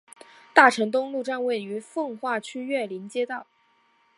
[0.51, 3.45] 大成东路站位于奉化区岳林街道。